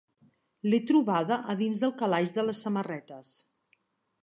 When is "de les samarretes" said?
2.39-3.33